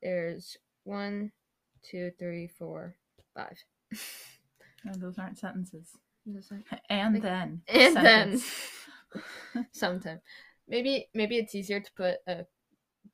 [0.01, 1.31] There's one,
[1.83, 2.95] two, three, four,
[3.35, 3.57] five.
[4.85, 5.89] No, those aren't sentences.
[6.89, 7.61] And Like- then.
[7.67, 8.45] and then sentence.
[9.71, 10.21] sometime
[10.67, 12.45] maybe maybe it's easier to put a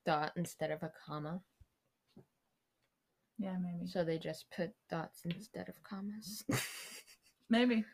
[0.06, 1.40] dot instead of a comma
[3.38, 3.88] Yeah, maybe.
[3.88, 6.44] so they just put dots instead of commas
[7.50, 7.86] Maybe.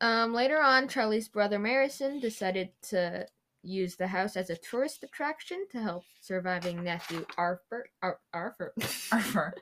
[0.00, 3.26] um later on charlie's brother marison decided to
[3.62, 8.74] use the house as a tourist attraction to help surviving nephew arthur Ar- arthur
[9.12, 9.54] Arthur.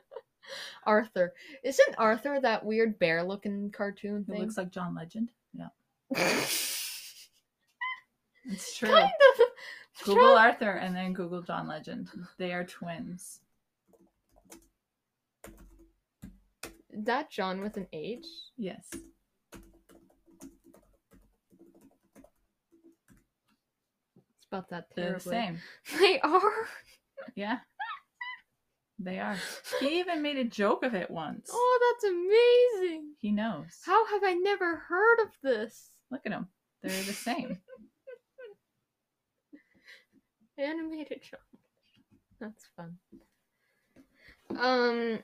[0.85, 1.33] arthur
[1.63, 5.31] isn't arthur that weird bear looking cartoon It thing looks like John Legend.
[5.53, 5.67] Yeah.
[8.45, 8.89] It's true.
[8.89, 12.09] kind of Google Arthur and then Google John Legend.
[12.39, 13.39] They are twins.
[16.93, 18.25] that john with an h
[18.57, 18.89] Yes.
[24.51, 25.59] Spelled that They're the same.
[25.99, 26.67] they are
[27.35, 27.59] Yeah.
[28.99, 29.37] They are.
[29.79, 31.49] He even made a joke of it once.
[31.51, 33.13] Oh, that's amazing.
[33.19, 33.79] He knows.
[33.85, 35.89] How have I never heard of this?
[36.11, 36.47] Look at him.
[36.83, 37.57] They're the same.
[40.57, 41.37] Animated show.
[42.39, 42.97] That's fun.
[44.59, 45.19] Um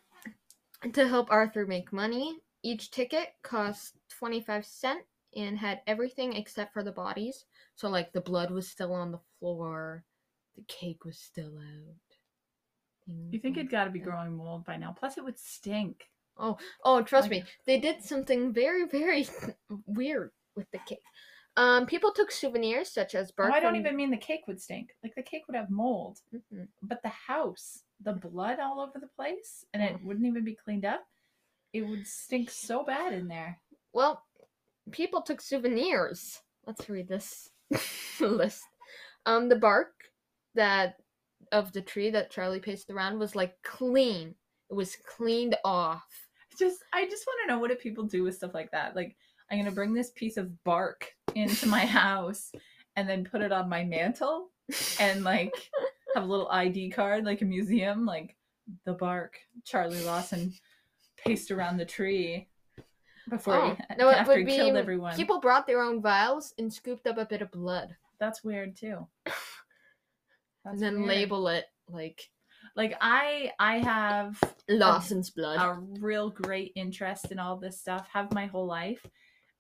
[0.94, 5.02] to help Arthur make money, each ticket costs 25 cent
[5.38, 7.46] and had everything except for the bodies.
[7.76, 10.04] So like the blood was still on the floor,
[10.58, 11.96] the cake was still out.
[13.32, 14.94] You think like it got to be growing mold by now?
[14.98, 16.10] Plus, it would stink.
[16.38, 19.26] Oh, oh, trust Like- me, they did something very, very
[19.86, 21.00] weird with the cake.
[21.56, 23.54] Um, people took souvenirs such as Oh, bark.
[23.54, 24.90] I don't from- even mean the cake would stink.
[25.04, 26.68] Like the cake would have mold, Mhm.
[26.84, 30.86] but the house, the blood all over the place, and it wouldn't even be cleaned
[30.86, 31.08] up.
[31.74, 33.60] It would stink so bad in there.
[33.94, 34.27] Well,
[34.92, 36.42] people took souvenirs.
[36.66, 37.50] Let's read this
[38.20, 38.64] list.
[39.26, 39.92] Um, the bark
[40.56, 40.96] that
[41.52, 44.36] of the tree that Charlie paced around was like clean.
[44.70, 46.06] It was cleaned off.
[46.58, 48.96] Just, I just want to know what do people do with stuff like that?
[48.96, 49.16] Like,
[49.52, 52.52] I'm gonna bring this piece of bark into my house
[52.96, 54.50] and then put it on my mantle
[55.00, 55.54] and like
[56.16, 58.36] have a little ID card, like a museum, like
[58.86, 60.54] the bark Charlie Lawson
[61.18, 62.50] paced around the tree
[63.30, 65.16] before Oh, he, no, it after would be killed everyone.
[65.16, 69.08] people brought their own vials and scooped up a bit of blood, That's weird too.
[69.26, 69.36] That's
[70.76, 71.08] and then weird.
[71.08, 72.30] label it like
[72.76, 75.60] Like I I have Lawson's blood.
[75.60, 79.06] a real great interest in all this stuff, have my whole life.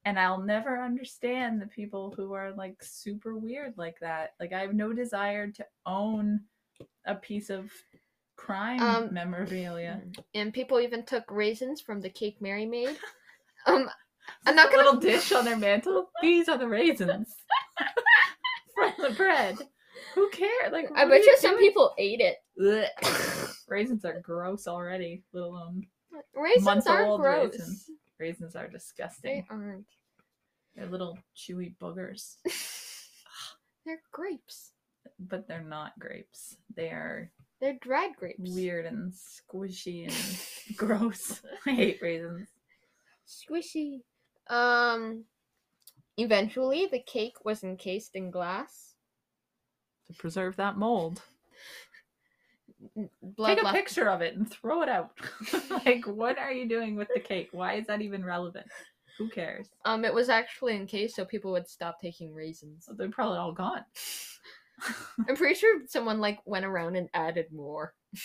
[0.05, 4.33] And I'll never understand the people who are like super weird like that.
[4.39, 6.41] Like I have no desire to own
[7.05, 7.71] a piece of
[8.37, 10.01] crime Um, memorabilia.
[10.33, 12.97] and people even took raisins from the cake Mary made.
[13.67, 13.89] Um,
[14.45, 16.09] I'm not gonna little dish on their mantle.
[16.21, 17.35] These are the raisins
[18.75, 19.57] from the bread.
[20.15, 20.71] Who cares?
[20.71, 21.63] Like I bet you some doing?
[21.63, 22.37] people ate it.
[23.67, 25.23] Raisins are gross already.
[25.33, 25.85] Let alone
[26.33, 27.51] Raisins are gross.
[27.53, 27.89] raisins.
[28.19, 29.45] Raisins are disgusting.
[29.49, 29.85] They aren't.
[30.75, 32.35] They're little chewy boogers,
[33.85, 34.71] They're grapes.
[35.19, 36.55] but they're not grapes.
[36.75, 38.39] They are They're dried grapes.
[38.55, 41.41] weird and squishy and gross.
[41.65, 42.47] I hate raisins.
[43.27, 44.01] Squishy.
[44.49, 45.25] Um.
[46.19, 48.95] Eventually, the cake was encased in glass.
[50.07, 51.21] To preserve that mold.
[53.21, 55.11] Blood Take a left- picture of it and throw it out.
[55.85, 57.49] like, what are you doing with the cake?
[57.51, 58.65] Why is that even relevant?
[59.17, 59.67] Who cares?
[59.85, 62.85] Um, it was actually encased so people would stop taking raisins.
[62.85, 63.83] So they're probably all gone.
[65.27, 67.93] I'm pretty sure someone like went around and added more.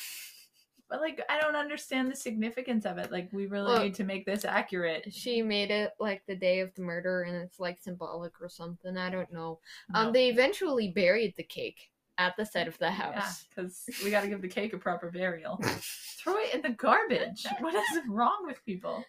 [0.92, 3.10] But like, I don't understand the significance of it.
[3.10, 5.10] Like, we really need to make this accurate.
[5.10, 8.98] She made it like the day of the murder, and it's like symbolic or something.
[8.98, 9.58] I don't know.
[9.94, 13.46] Um, they eventually buried the cake at the side of the house.
[13.48, 15.58] because we got to give the cake a proper burial.
[16.22, 17.46] Throw it in the garbage.
[17.60, 19.02] What is wrong with people?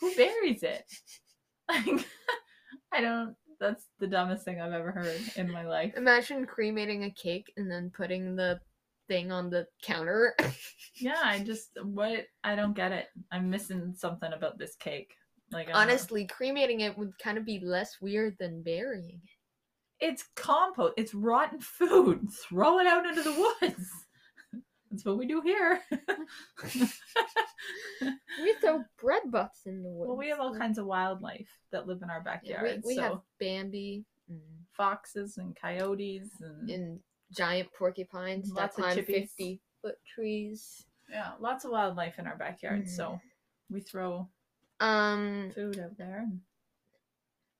[0.00, 0.84] Who buries it?
[1.68, 2.06] Like,
[2.92, 3.36] I don't.
[3.58, 5.94] That's the dumbest thing I've ever heard in my life.
[5.96, 8.60] Imagine cremating a cake and then putting the
[9.08, 10.34] thing on the counter.
[10.96, 13.06] Yeah, I just what I don't get it.
[13.32, 15.14] I'm missing something about this cake.
[15.50, 15.80] Like don't know.
[15.80, 20.06] Honestly, cremating it would kind of be less weird than burying it.
[20.06, 20.94] it's compost.
[20.98, 22.28] It's rotten food.
[22.48, 23.88] Throw it out into the woods.
[24.90, 25.80] That's what we do here.
[28.42, 30.08] We throw bread butts in the woods.
[30.08, 32.82] well, we have all kinds of wildlife that live in our Yeah, backyard.
[32.84, 34.40] we we so have Bambi and,
[34.76, 37.00] foxes and coyotes and and
[37.32, 40.84] giant porcupines that Lots of climb 50 foot trees.
[41.10, 42.84] yeah, lots of wildlife in our backyard.
[42.84, 42.88] Mm.
[42.88, 43.20] So
[43.70, 44.28] we throw
[44.80, 46.28] Um, food out there.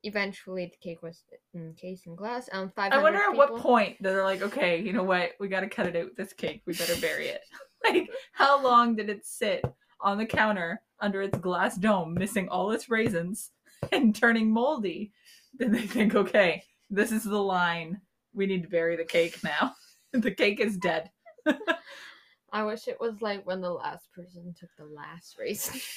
[0.04, 1.22] Eventually the cake was
[1.54, 2.48] encased in glass.
[2.52, 5.32] Um, I wonder at what people- point they're like, okay, you know what?
[5.38, 6.16] We got to cut it out.
[6.16, 7.42] This cake, we better bury it.
[7.84, 9.64] like, how long did it sit
[10.00, 13.50] on the counter under its glass dome, missing all its raisins
[13.92, 15.12] and turning moldy?
[15.58, 18.00] Then they think, okay, this is the line.
[18.34, 19.74] We need to bury the cake now.
[20.12, 21.10] the cake is dead.
[22.52, 25.80] I wish it was like when the last person took the last raisin.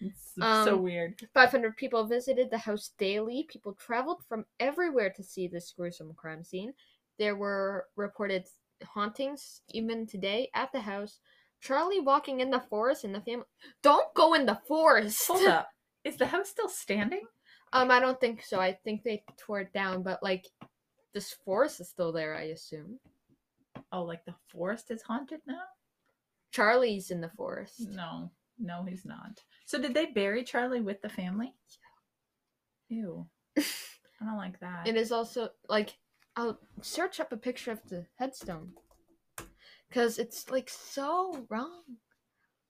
[0.00, 1.20] It's so Um, weird.
[1.34, 3.46] 500 people visited the house daily.
[3.50, 6.72] People traveled from everywhere to see this gruesome crime scene.
[7.18, 8.46] There were reported
[8.84, 11.18] hauntings even today at the house.
[11.60, 13.46] Charlie walking in the forest and the family.
[13.82, 15.26] Don't go in the forest!
[15.26, 15.68] Hold up.
[16.04, 17.22] Is the house still standing?
[17.72, 18.60] Um, I don't think so.
[18.60, 20.46] I think they tore it down, but like,
[21.18, 23.00] this forest is still there, I assume.
[23.90, 25.62] Oh, like the forest is haunted now?
[26.52, 27.88] Charlie's in the forest.
[27.90, 29.42] No, no, he's not.
[29.66, 31.54] So did they bury Charlie with the family?
[32.88, 33.26] Ew.
[33.56, 33.62] I
[34.24, 34.86] don't like that.
[34.86, 35.98] It is also like
[36.36, 38.74] I'll search up a picture of the headstone
[39.88, 41.82] because it's like so wrong.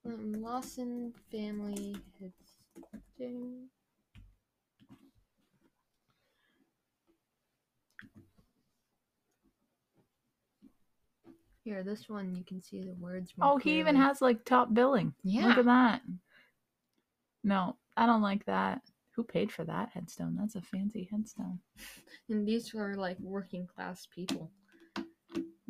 [0.07, 3.69] Um, Lawson family headstone.
[11.69, 13.35] Here, this one you can see the words.
[13.37, 15.13] more oh, he even has like top billing.
[15.23, 15.49] Yeah.
[15.49, 16.01] Look at that.
[17.45, 18.81] No, I don't like that.
[19.15, 20.35] Who paid for that headstone?
[20.41, 21.59] That's a fancy headstone.
[22.31, 24.51] And these were like working class people.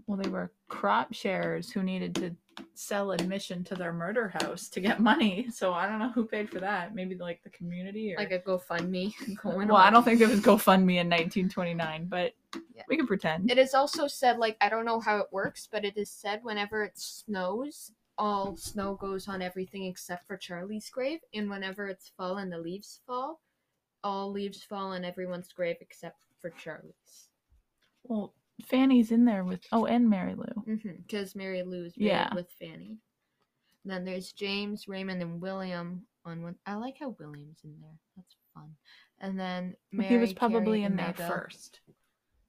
[0.08, 2.34] Well, they were crop sharers who needed to
[2.72, 5.46] sell admission to their murder house to get money.
[5.52, 6.94] So I don't know who paid for that.
[6.94, 10.40] Maybe like the community or Like a GoFundMe going Well, I don't think it was
[10.40, 12.32] GoFundMe in 1929, but
[12.74, 12.84] Yeah.
[12.88, 13.50] we can pretend.
[13.50, 16.40] It is also said, like, I don't know how it works, but it is said
[16.42, 21.20] whenever it snows, all snow goes on everything except for Charlie's grave.
[21.34, 23.40] And whenever it's fall and the leaves fall,
[24.02, 27.28] all leaves fall on everyone's grave except for Charlie's.
[28.04, 28.32] Well,
[28.66, 30.62] Fannie's in there with oh, and Mary Lou.
[30.66, 32.34] Mm-hmm, because Mary Lou is Yeah.
[32.34, 32.98] with Fannie.
[33.84, 36.56] then there's James, Raymond, and William on one.
[36.66, 37.98] I like how William's in there.
[38.16, 38.74] That's fun.
[39.20, 41.80] And then Mary, he was probably Carrie, in there first.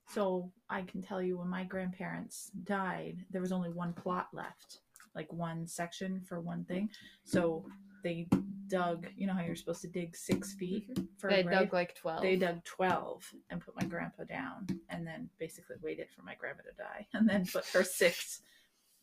[0.10, 4.80] So I can tell you when my grandparents died, there was only one plot left,
[5.16, 6.90] like one section for one thing.
[7.24, 7.66] So
[8.04, 8.28] they
[8.68, 9.08] dug.
[9.16, 10.60] You know how you're supposed to dig six mm-hmm.
[10.60, 11.60] feet for They a grave?
[11.60, 12.22] dug like twelve.
[12.22, 16.62] They dug 12 and put my grandpa down and then basically waited for my grandma
[16.62, 18.42] to die and then put her six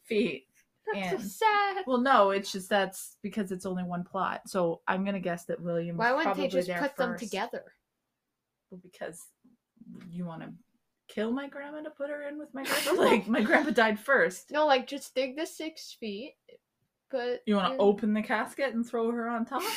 [0.04, 0.46] feet.
[0.92, 1.85] That's so sad.
[1.87, 4.42] Well, no, it's just that's because it's only one plot.
[4.46, 7.64] So I'm going to guess that William Why wouldn't they just put them together?
[8.70, 9.26] Well, because
[10.09, 10.52] you want to
[11.09, 13.02] kill my grandma to put her in with my grandpa?
[13.02, 14.52] like, my grandpa died first.
[14.52, 16.35] No, like just dig the six feet.
[17.11, 19.62] But You want to open the casket and throw her on top?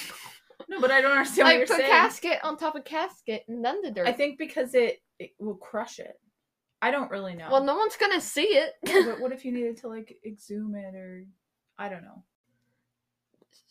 [0.68, 1.89] No, but I don't understand what like you're put saying.
[1.89, 4.08] casket on top of casket and then the dirt.
[4.08, 6.20] I think because it, it will crush it.
[6.82, 7.48] I don't really know.
[7.50, 8.74] Well, no one's gonna see it.
[8.84, 11.26] but what if you needed to like exhume it or
[11.78, 12.24] I don't know.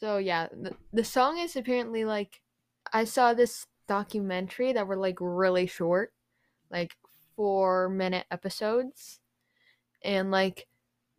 [0.00, 2.40] so yeah, the, the song is apparently like
[2.92, 6.14] I saw this documentary that were like really short,
[6.70, 6.96] like
[7.36, 9.20] four minute episodes,
[10.02, 10.66] and like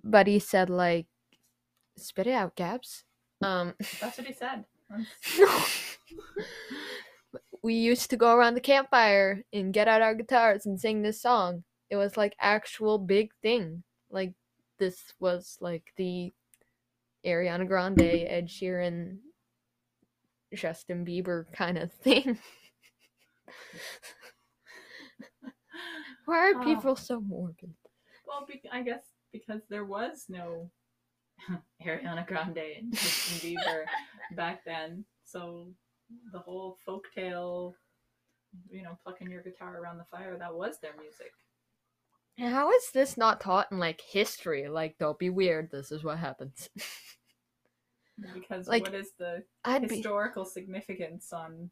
[0.03, 1.05] Buddy said like
[1.99, 3.03] spit it out, Gabs.
[3.41, 4.65] Um, That's what he said.
[7.61, 11.21] we used to go around the campfire and get out our guitars and sing this
[11.21, 11.63] song.
[11.89, 13.83] It was like actual big thing.
[14.09, 14.33] Like
[14.79, 16.31] this was like the
[17.25, 19.17] Ariana Grande, Ed Sheeran,
[20.53, 22.39] Justin Bieber kind of thing.
[26.25, 26.63] Why are Oh.
[26.63, 27.73] people so morbid?
[28.25, 30.69] Well, be- I guess because there was no
[31.85, 33.83] Ariana Grande and Justin Bieber
[34.35, 35.67] back then, so
[36.31, 37.73] the whole folktale,
[38.69, 41.31] you know, plucking your guitar around the fire, that was their music.
[42.39, 44.69] How is this not taught in like history?
[44.69, 45.69] Like, don't be weird.
[45.71, 46.69] This is what happens.
[48.33, 51.69] Because Like, what is the I'd be historical significance on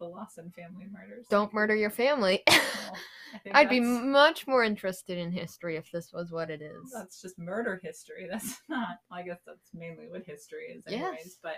[0.00, 1.26] the Lawson family murders?
[1.30, 2.42] don't murder your family.
[2.52, 2.98] Well,
[3.32, 6.90] I think I'd be much more interested in history if this was what it is.
[6.92, 8.26] That's just murder history.
[8.30, 8.98] That's not.
[9.12, 11.18] I guess that's mainly what history is, anyways.
[11.22, 11.36] Yes.
[11.40, 11.56] But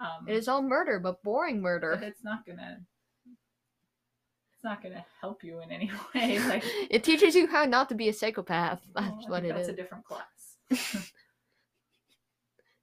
[0.00, 2.00] um, It is all murder, but boring but murder.
[2.02, 2.78] it's not gonna.
[3.26, 6.38] It's not gonna help you in any way.
[6.38, 8.80] Like it teaches you how not to be a psychopath.
[8.94, 9.74] That's well, what it that's is.
[9.74, 11.10] a different class.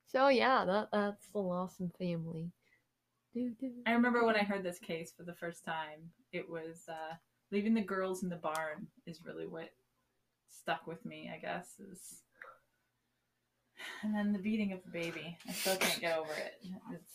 [0.05, 2.51] So yeah, that that's the Lawson family.
[3.33, 6.11] Do, do, I remember when I heard this case for the first time.
[6.33, 7.15] It was uh,
[7.51, 9.69] leaving the girls in the barn is really what
[10.49, 11.31] stuck with me.
[11.33, 12.21] I guess is.
[14.03, 15.37] And then the beating of the baby.
[15.47, 16.55] I still can't get over it.
[16.93, 17.13] It's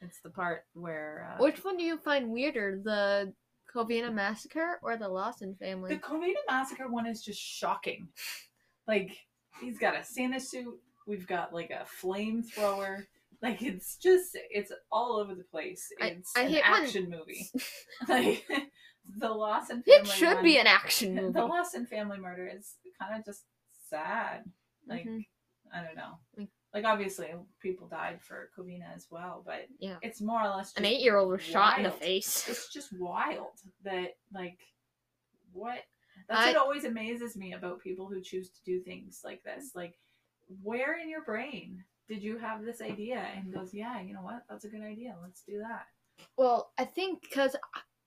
[0.00, 3.32] it's the part where uh, Which one do you find weirder, the
[3.72, 5.94] Covina massacre or the Lawson family?
[5.94, 8.08] The Covina massacre one is just shocking.
[8.86, 9.16] Like
[9.60, 10.78] he's got a Santa suit.
[11.06, 13.04] We've got like a flamethrower.
[13.40, 15.88] Like it's just it's all over the place.
[16.00, 17.50] It's I an hate when- action movie.
[18.08, 18.44] Like
[19.16, 19.82] the it family.
[19.86, 21.32] It should one- be an action movie.
[21.32, 23.44] The Lawson family murder is kind of just
[23.88, 24.44] sad.
[24.86, 25.24] Like Mhm.
[25.72, 26.18] I don't know.
[26.36, 27.28] Like- Like obviously
[27.60, 29.96] people died for Covina as well, but Yeah.
[30.02, 32.46] it's more or less An eight-year-old was shot in the face.
[32.48, 33.52] it's just wild
[33.84, 34.58] that like
[35.52, 35.78] what
[36.28, 39.74] that's I- what always amazes me about people who choose to do things like this
[39.74, 39.96] like
[40.62, 43.24] where in your brain did you have this idea?
[43.36, 44.44] And goes yeah you know what?
[44.48, 45.16] That's a good idea.
[45.22, 45.86] Let's do that.
[46.36, 47.54] Well, I think because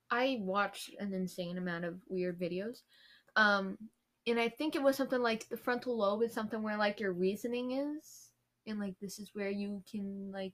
[0.09, 2.79] I watched an insane amount of weird videos,
[3.35, 3.77] um,
[4.27, 7.13] and I think it was something like the frontal lobe is something where like your
[7.13, 8.29] reasoning is,
[8.67, 10.53] and like this is where you can like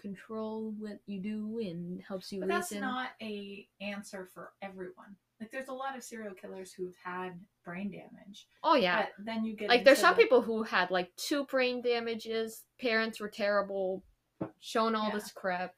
[0.00, 2.82] control what you do and helps you but that's reason.
[2.82, 7.90] not a answer for everyone like there's a lot of serial killers who've had brain
[7.90, 11.14] damage oh yeah, but then you get like there's some the- people who had like
[11.16, 14.02] two brain damages, parents were terrible,
[14.60, 15.14] shown all Yeah.
[15.14, 15.74] this crap.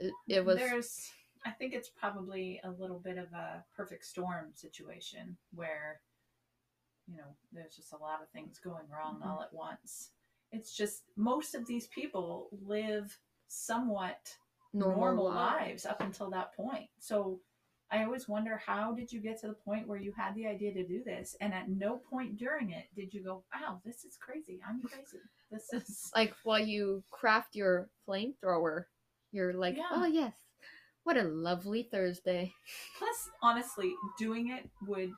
[0.00, 1.10] It, it was there's
[1.46, 6.00] i think it's probably a little bit of a perfect storm situation where
[7.06, 9.26] you know there's just a lot of things going wrong Mhm.
[9.26, 10.10] all at once
[10.50, 13.16] it's just most of these people live
[13.46, 14.36] somewhat
[14.72, 15.60] normal, normal, lives.
[15.84, 17.40] lives up until that point so
[17.90, 20.72] i always wonder how did you get to the point where you had the idea
[20.72, 24.16] to do this and at no point during it did you go wow this is
[24.20, 25.18] crazy i'm crazy
[25.54, 28.84] this is like while you craft your flamethrower,
[29.32, 29.84] you're like, Yeah.
[29.92, 30.34] oh yes,
[31.04, 32.52] what a lovely Thursday.
[32.98, 35.12] Plus, honestly, doing it would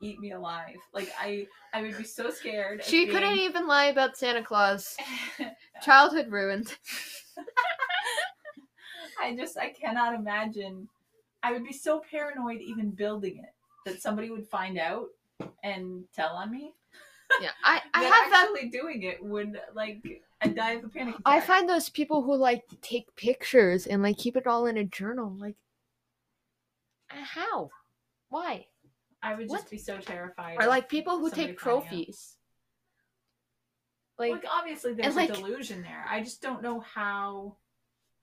[0.00, 0.76] eat me alive.
[0.92, 2.84] Like I, I would be so scared.
[2.84, 4.96] She couldn't even lie about Santa Claus.
[5.82, 6.76] Childhood ruined.
[9.20, 10.88] I just, I cannot imagine.
[11.44, 13.52] I would be so paranoid even building it
[13.84, 15.08] that somebody would find out
[15.62, 16.72] and tell on me.
[17.40, 18.48] Yeah, I I that have that.
[18.50, 20.02] actually doing it would like
[20.40, 21.22] I'd die of a panic attack.
[21.26, 24.84] I find those people who like take pictures and like keep it all in a
[24.84, 25.36] journal.
[25.38, 25.56] Like,
[27.10, 27.70] uh, how?
[28.30, 28.66] Why?
[29.22, 29.70] I would just What?
[29.70, 30.56] be so terrified.
[30.60, 32.36] Or like people who take trophies.
[34.18, 36.04] Like, like obviously there's like- a delusion there.
[36.08, 37.56] I just don't know how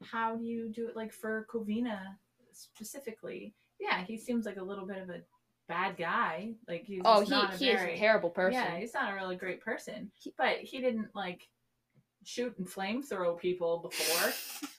[0.06, 2.16] how do you do it like for Covina
[2.54, 3.54] specifically.
[3.80, 5.22] Yeah, he seems like a little bit of a
[5.68, 6.54] bad guy.
[6.68, 8.62] Like he's oh, he he is a terrible person.
[8.62, 10.12] Yeah, he's not a really great person.
[10.20, 11.48] He- but he didn't like
[12.24, 14.32] shoot and flamethrow people before.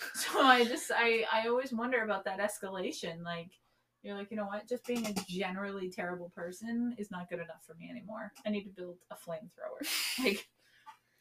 [0.14, 3.22] so I just I I always wonder about that escalation.
[3.24, 3.50] Like
[4.02, 4.68] you're like, you know what?
[4.68, 8.32] Just being a generally terrible person is not good enough for me anymore.
[8.46, 9.86] I need to build a flamethrower.
[10.24, 10.48] Like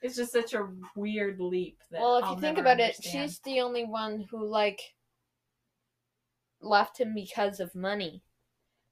[0.01, 3.39] it's just such a weird leap that well, if I'll you think about it, she's
[3.39, 4.81] the only one who like
[6.61, 8.23] left him because of money.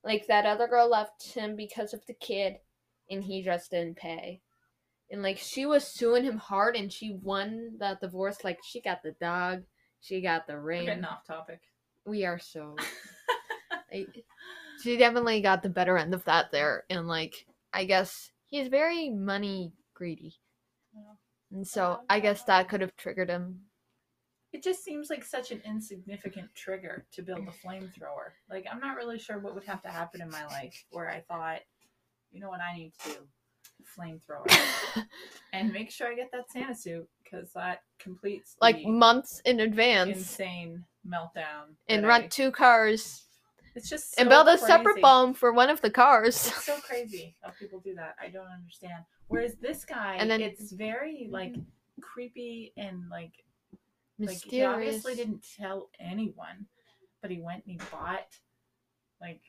[0.03, 2.57] Like that other girl left him because of the kid,
[3.09, 4.41] and he just didn't pay.
[5.09, 8.43] And like she was suing him hard, and she won that divorce.
[8.43, 9.63] Like she got the dog,
[9.99, 10.85] she got the We're ring.
[10.85, 11.61] getting off topic.
[12.05, 12.75] We are so.
[13.93, 14.23] like,
[14.81, 19.09] she definitely got the better end of that there, and like I guess he's very
[19.09, 20.35] money greedy,
[21.51, 23.66] and so I guess that could have triggered him.
[24.53, 28.31] It just seems like such an insignificant trigger to build a flamethrower.
[28.49, 31.21] Like I'm not really sure what would have to happen in my life where I
[31.21, 31.59] thought,
[32.31, 33.17] you know what I need to do?
[33.97, 35.05] Flamethrower.
[35.53, 40.17] and make sure I get that Santa suit because that completes like months in advance
[40.17, 41.75] insane meltdown.
[41.89, 43.27] and rent I- two cars
[43.75, 46.47] it's just and build a separate bomb for one of the cars.
[46.47, 48.15] It's so crazy how people do that.
[48.19, 49.03] I don't understand.
[49.27, 51.53] Whereas this guy, And then- it's very like
[52.01, 53.33] creepy and like
[54.19, 56.65] like he obviously didn't tell anyone,
[57.21, 58.27] but he went and he bought
[59.21, 59.41] like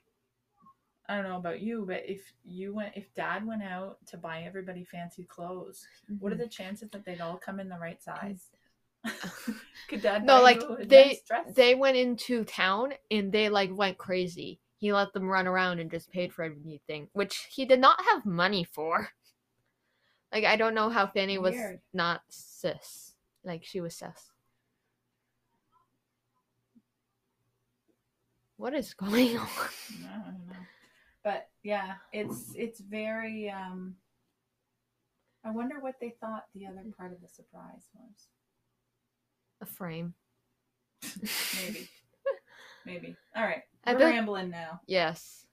[1.11, 4.43] I don't know about you, but if you went if dad went out to buy
[4.43, 5.87] everybody fancy clothes,
[6.19, 6.43] what are Mm-hmm.
[6.45, 8.49] the chances that they'd all come in the right size?
[9.89, 14.61] Could dad No, like, they- nice they went into town and they like went crazy.
[14.77, 18.27] He let them run around and just paid for everything, which he did not have
[18.27, 19.09] money for.
[20.31, 21.57] Like I don't know how Fannie was
[21.95, 23.15] not cis.
[23.45, 24.31] Like she was cis.
[28.59, 29.47] What is going on?
[30.05, 30.57] I don't know.
[31.25, 33.95] But yeah, it's it's very um
[35.45, 38.29] I wonder what they thought the other part of the surprise was.
[39.61, 40.15] A frame.
[41.63, 41.89] Maybe.
[42.85, 43.17] Maybe.
[43.35, 43.63] All right.
[43.87, 44.81] We're bet- rambling now.
[44.87, 45.47] Yes.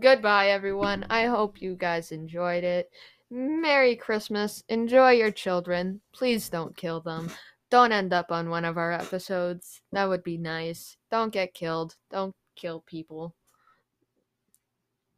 [0.00, 1.06] Goodbye, everyone.
[1.10, 2.90] I hope you guys enjoyed it.
[3.30, 4.64] Merry Christmas.
[4.68, 6.00] Enjoy your children.
[6.12, 7.30] Please don't kill them.
[7.72, 9.80] Don't end up on one of our episodes.
[9.92, 10.98] That would be nice.
[11.10, 11.96] Don't get killed.
[12.10, 13.34] Don't kill people.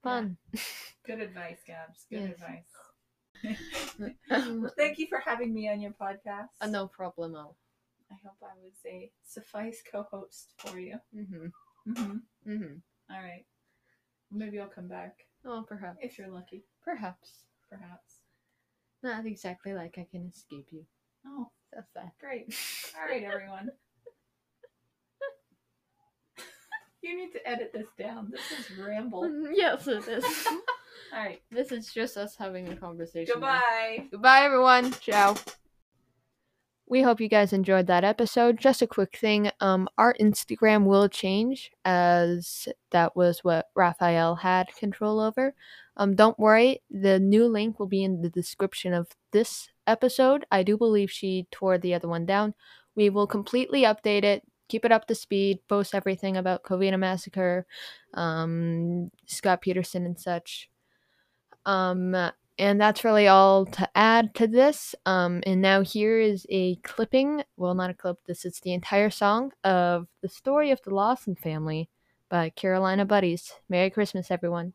[0.05, 0.37] Fun.
[1.05, 2.07] Good advice, Gabs.
[2.09, 2.37] Good
[3.43, 3.51] Yes.
[3.51, 4.15] advice.
[4.77, 6.51] Thank you for having me on your podcast.
[6.61, 7.57] Uh, no problemo.
[8.09, 11.01] I hope I was a suffice co-host for you.
[11.13, 11.47] Mm-hmm.
[11.93, 12.51] Mm-hmm.
[12.53, 12.75] Mm-hmm.
[13.15, 13.45] All right.
[14.31, 15.99] Maybe I'll come back Oh, perhaps.
[16.03, 16.63] if you're lucky.
[16.85, 17.47] Perhaps.
[17.69, 18.21] Perhaps.
[19.03, 20.85] Not exactly like I can escape you.
[21.27, 22.13] Oh, That's that.
[22.21, 22.55] great.
[22.97, 23.71] All right, everyone.
[27.03, 28.31] you need to edit this down.
[28.31, 29.29] This is ramble.
[29.53, 30.25] yes, it is.
[31.13, 31.41] All right.
[31.51, 33.41] this is just us having a conversation.
[33.41, 33.61] now.
[33.61, 34.07] Goodbye.
[34.11, 34.93] Goodbye, everyone.
[34.93, 35.37] Ciao.
[36.87, 38.59] We hope you guys enjoyed that episode.
[38.59, 44.69] Just a quick thing um, our Instagram will change as that was what Raphael had
[44.77, 45.55] control over.
[45.97, 50.45] Um, don't worry, the new link will be in the description of this episode.
[50.51, 52.55] I do believe she tore the other one down.
[52.95, 57.67] We will completely update it, keep it up to speed, post everything about Covina Massacre,
[58.15, 60.71] um, Scott Peterson, and such.
[61.67, 62.15] Um,
[62.59, 64.95] and that's really all to add to this.
[65.07, 67.43] Um, and now here is a clipping.
[67.57, 68.19] Well, not a clip.
[68.27, 71.89] This is the entire song of the story of the Lawson family
[72.29, 73.53] by Carolina Buddies.
[73.69, 74.73] Merry Christmas, everyone.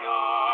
[0.00, 0.51] Name